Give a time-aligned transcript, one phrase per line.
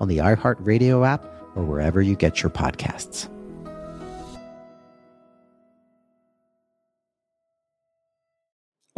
[0.00, 3.28] on the iHeartRadio app or wherever you get your podcasts.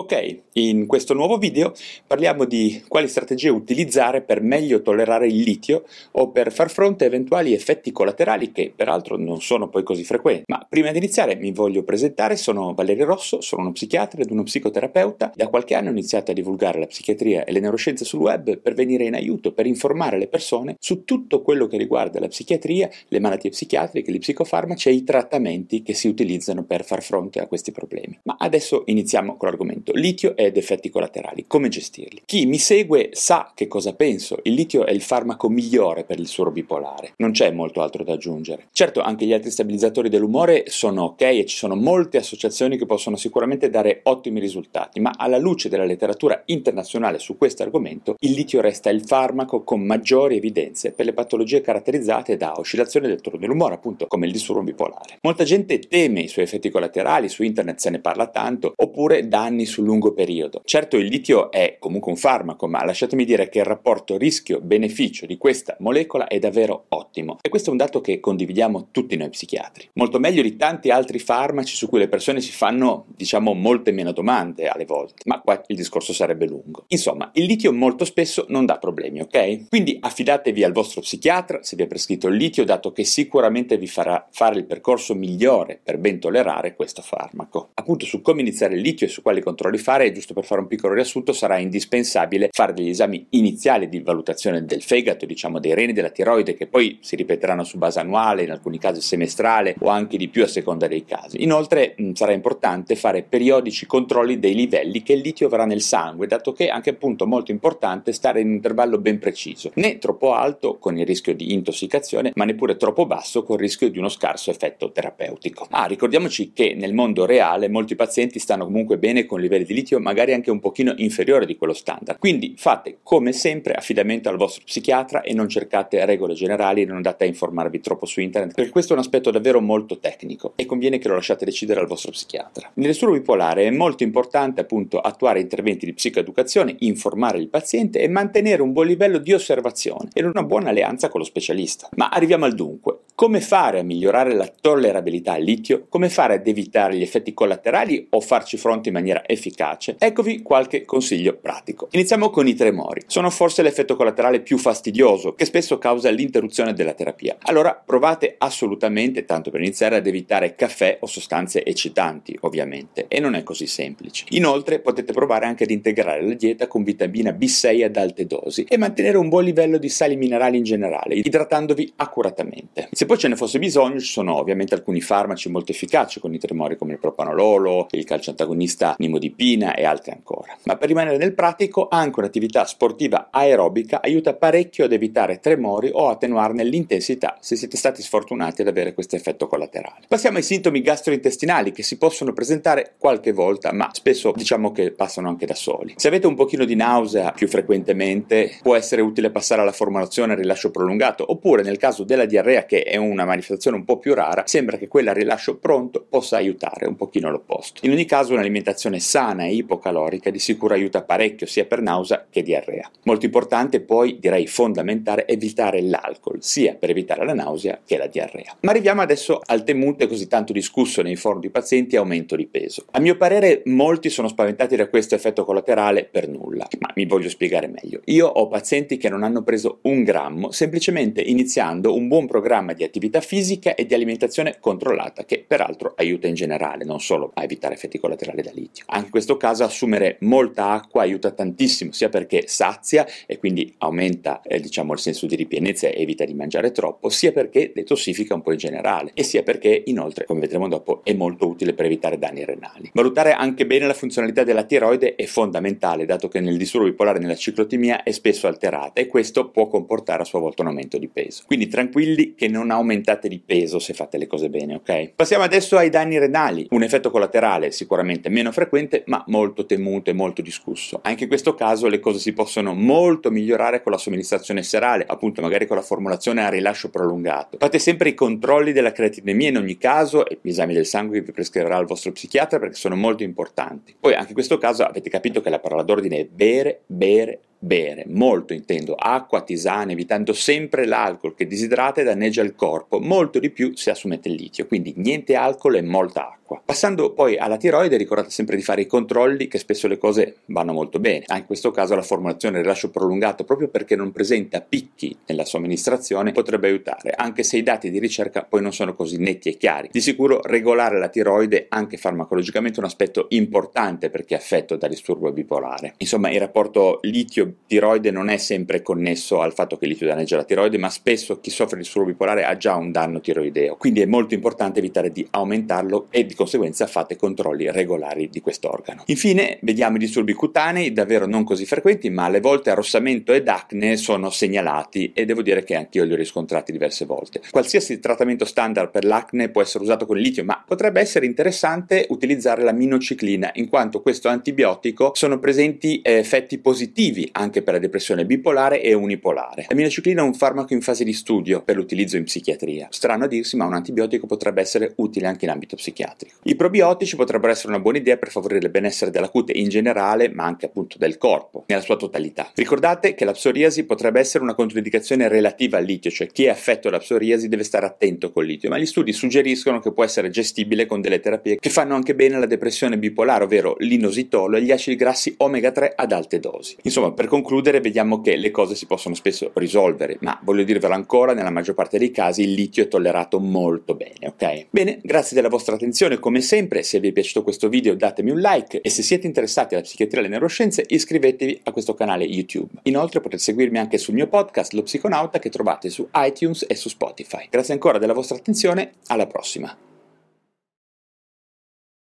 [0.03, 1.73] Ok, in questo nuovo video
[2.09, 7.07] parliamo di quali strategie utilizzare per meglio tollerare il litio o per far fronte a
[7.07, 10.43] eventuali effetti collaterali che peraltro non sono poi così frequenti.
[10.49, 14.43] Ma prima di iniziare mi voglio presentare, sono Valerio Rosso, sono uno psichiatra ed uno
[14.43, 15.31] psicoterapeuta.
[15.37, 18.75] Da qualche anno ho iniziato a divulgare la psichiatria e le neuroscienze sul web per
[18.75, 23.21] venire in aiuto, per informare le persone su tutto quello che riguarda la psichiatria, le
[23.21, 27.71] malattie psichiatriche, gli psicofarmaci e i trattamenti che si utilizzano per far fronte a questi
[27.71, 28.19] problemi.
[28.25, 32.23] Ma adesso iniziamo con l'argomento litio ed effetti collaterali, come gestirli.
[32.25, 36.27] Chi mi segue sa che cosa penso, il litio è il farmaco migliore per il
[36.27, 38.69] suolo bipolare, non c'è molto altro da aggiungere.
[38.73, 43.17] Certo, anche gli altri stabilizzatori dell'umore sono ok e ci sono molte associazioni che possono
[43.17, 48.61] sicuramente dare ottimi risultati, ma alla luce della letteratura internazionale su questo argomento, il litio
[48.61, 53.75] resta il farmaco con maggiori evidenze per le patologie caratterizzate da oscillazione del tono dell'umore,
[53.75, 55.19] appunto come il disturbo bipolare.
[55.23, 59.65] Molta gente teme i suoi effetti collaterali, su internet se ne parla tanto, oppure danni
[59.73, 60.61] sul lungo periodo.
[60.65, 65.39] Certo il litio è comunque un farmaco, ma lasciatemi dire che il rapporto rischio-beneficio di
[65.39, 69.89] questa molecola è davvero ottimo e questo è un dato che condividiamo tutti noi psichiatri.
[69.95, 74.13] Molto meglio di tanti altri farmaci su cui le persone si fanno, diciamo, molte meno
[74.13, 76.85] domande alle volte, ma qua il discorso sarebbe lungo.
[76.89, 79.69] Insomma, il litio molto spesso non dà problemi, ok?
[79.69, 83.87] Quindi affidatevi al vostro psichiatra se vi ha prescritto il litio, dato che sicuramente vi
[83.87, 87.71] farà fare il percorso migliore per ben tollerare questo farmaco.
[87.75, 90.61] Appunto su come iniziare il litio e su quali controlli controlli fare, giusto per fare
[90.61, 95.75] un piccolo riassunto, sarà indispensabile fare degli esami iniziali di valutazione del fegato, diciamo dei
[95.75, 99.89] reni, della tiroide, che poi si ripeteranno su base annuale, in alcuni casi semestrale o
[99.89, 101.43] anche di più a seconda dei casi.
[101.43, 106.27] Inoltre mh, sarà importante fare periodici controlli dei livelli che il litio avrà nel sangue,
[106.27, 110.33] dato che è anche appunto molto importante stare in un intervallo ben preciso, né troppo
[110.33, 114.09] alto con il rischio di intossicazione, ma neppure troppo basso con il rischio di uno
[114.09, 115.69] scarso effetto terapeutico.
[115.71, 119.75] Ah, ricordiamoci che nel mondo reale molti pazienti stanno comunque bene con livelli livelli di
[119.75, 122.19] litio magari anche un pochino inferiore di quello standard.
[122.19, 127.25] Quindi fate come sempre affidamento al vostro psichiatra e non cercate regole generali non andate
[127.25, 130.99] a informarvi troppo su internet, perché questo è un aspetto davvero molto tecnico e conviene
[130.99, 132.71] che lo lasciate decidere al vostro psichiatra.
[132.75, 138.09] Nel disturbo bipolare è molto importante appunto attuare interventi di psicoeducazione, informare il paziente e
[138.09, 141.89] mantenere un buon livello di osservazione e una buona alleanza con lo specialista.
[141.97, 142.99] Ma arriviamo al dunque.
[143.23, 145.87] Come fare a migliorare la tollerabilità al litio?
[145.89, 149.95] Come fare ad evitare gli effetti collaterali o farci fronte in maniera efficace?
[149.97, 151.87] Eccovi qualche consiglio pratico.
[151.93, 153.03] Iniziamo con i tremori.
[153.07, 157.37] Sono forse l'effetto collaterale più fastidioso che spesso causa l'interruzione della terapia.
[157.43, 163.37] Allora provate assolutamente, tanto per iniziare, ad evitare caffè o sostanze eccitanti, ovviamente, e non
[163.37, 164.25] è così semplice.
[164.31, 168.77] Inoltre potete provare anche ad integrare la dieta con vitamina B6 ad alte dosi e
[168.77, 172.89] mantenere un buon livello di sali minerali in generale, idratandovi accuratamente.
[172.91, 176.39] Se poi ce ne fosse bisogno, ci sono ovviamente alcuni farmaci molto efficaci con i
[176.39, 180.57] tremori come il propanololo, il calcio antagonista nimodipina e altre ancora.
[180.63, 186.09] Ma per rimanere nel pratico, anche un'attività sportiva aerobica aiuta parecchio ad evitare tremori o
[186.09, 190.07] attenuarne l'intensità se siete stati sfortunati ad avere questo effetto collaterale.
[190.09, 195.29] Passiamo ai sintomi gastrointestinali che si possono presentare qualche volta, ma spesso diciamo che passano
[195.29, 195.93] anche da soli.
[195.99, 200.37] Se avete un pochino di nausea più frequentemente, può essere utile passare alla formulazione a
[200.37, 204.45] rilascio prolungato, oppure nel caso della diarrea, che è una manifestazione un po' più rara,
[204.47, 207.85] sembra che quella rilascio pronto possa aiutare un pochino l'opposto.
[207.85, 212.27] In ogni caso un'alimentazione sana sana e ipocalorica di sicuro aiuta parecchio sia per nausea
[212.29, 212.91] che diarrea.
[213.05, 218.57] Molto importante poi, direi fondamentale, evitare l'alcol, sia per evitare la nausea che la diarrea.
[218.61, 222.47] Ma arriviamo adesso al temuto e così tanto discusso nei forum di pazienti aumento di
[222.47, 222.85] peso.
[222.91, 227.29] A mio parere molti sono spaventati da questo effetto collaterale per nulla, ma mi voglio
[227.29, 228.01] spiegare meglio.
[228.07, 232.82] Io ho pazienti che non hanno preso un grammo semplicemente iniziando un buon programma di
[232.83, 237.75] attività fisica e di alimentazione controllata che peraltro aiuta in generale, non solo a evitare
[237.75, 238.85] effetti collaterali da litio.
[238.89, 244.61] Anche questo caso assumere molta acqua aiuta tantissimo, sia perché sazia e quindi aumenta eh,
[244.61, 248.53] diciamo, il senso di ripienezza e evita di mangiare troppo, sia perché detossifica un po'
[248.53, 252.45] in generale e sia perché inoltre, come vedremo dopo, è molto utile per evitare danni
[252.45, 252.91] renali.
[252.95, 257.37] Valutare anche bene la funzionalità della tiroide è fondamentale, dato che nel disturbo bipolare nella
[257.37, 261.43] ciclotimia è spesso alterata e questo può comportare a sua volta un aumento di peso.
[261.47, 265.13] Quindi tranquilli che non aumentate di peso se fate le cose bene, ok?
[265.17, 270.13] Passiamo adesso ai danni renali, un effetto collaterale sicuramente meno frequente ma molto temuto e
[270.13, 271.01] molto discusso.
[271.03, 275.41] Anche in questo caso le cose si possono molto migliorare con la somministrazione serale, appunto
[275.41, 277.59] magari con la formulazione a rilascio prolungato.
[277.59, 281.27] Fate sempre i controlli della creatinemia in ogni caso e gli esami del sangue che
[281.27, 283.95] vi prescriverà il vostro psichiatra perché sono molto importanti.
[283.99, 288.05] Poi anche in questo caso avete capito che la parola d'ordine è bere, bere, bere,
[288.09, 293.51] molto intendo, acqua, tisane, evitando sempre l'alcol che disidrata e danneggia il corpo, molto di
[293.51, 296.61] più se assumete il litio, quindi niente alcol e molta acqua.
[296.63, 300.73] Passando poi alla tiroide, ricordate sempre di fare i controlli, che spesso le cose vanno
[300.73, 301.25] molto bene.
[301.27, 305.45] Anche in questo caso la formulazione del rilascio prolungato, proprio perché non presenta picchi nella
[305.45, 309.57] somministrazione, potrebbe aiutare, anche se i dati di ricerca poi non sono così netti e
[309.57, 309.89] chiari.
[309.93, 314.77] Di sicuro regolare la tiroide, anche farmacologicamente, è un aspetto importante per chi è affetto
[314.77, 315.95] da disturbo bipolare.
[315.99, 320.45] Insomma, il rapporto litio tiroide non è sempre connesso al fatto che litio danneggia la
[320.45, 324.07] tiroide, ma spesso chi soffre di disturbo bipolare ha già un danno tiroideo, quindi è
[324.07, 329.05] molto importante evitare di aumentarlo e di conseguenza fate controlli regolari di quest'organo.
[329.07, 333.97] Infine vediamo i disturbi cutanei, davvero non così frequenti, ma alle volte arrossamento ed acne
[333.97, 337.41] sono segnalati e devo dire che anch'io li ho riscontrati diverse volte.
[337.51, 342.63] Qualsiasi trattamento standard per l'acne può essere usato con litio, ma potrebbe essere interessante utilizzare
[342.63, 348.83] la minociclina, in quanto questo antibiotico sono presenti effetti positivi anche per la depressione bipolare
[348.83, 349.67] e unipolare.
[349.69, 352.89] La minociclina è un farmaco in fase di studio per l'utilizzo in psichiatria.
[352.91, 356.37] Strano a dirsi, ma un antibiotico potrebbe essere utile anche in ambito psichiatrico.
[356.45, 360.31] I probiotici potrebbero essere una buona idea per favorire il benessere della cute in generale,
[360.31, 362.51] ma anche appunto del corpo, nella sua totalità.
[362.55, 366.91] Ricordate che la psoriasi potrebbe essere una controindicazione relativa al litio, cioè chi è affetto
[366.91, 370.87] da psoriasi deve stare attento col litio, ma gli studi suggeriscono che può essere gestibile
[370.87, 374.97] con delle terapie che fanno anche bene alla depressione bipolare, ovvero l'inositolo e gli acidi
[374.97, 376.77] grassi omega 3 ad alte dosi.
[376.83, 381.33] Insomma, per concludere, vediamo che le cose si possono spesso risolvere, ma voglio dirvelo ancora,
[381.33, 384.67] nella maggior parte dei casi il litio è tollerato molto bene, ok?
[384.69, 388.39] Bene, grazie della vostra attenzione, come sempre, se vi è piaciuto questo video datemi un
[388.39, 392.81] like e se siete interessati alla psichiatria e alle neuroscienze iscrivetevi a questo canale YouTube.
[392.83, 396.91] Inoltre potete seguirmi anche sul mio podcast Lo Psiconauta che trovate su iTunes e su
[396.91, 397.47] Spotify.
[397.49, 399.75] Grazie ancora della vostra attenzione, alla prossima.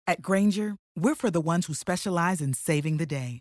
[0.04, 3.40] At Granger, we're for the ones who specialize in saving the day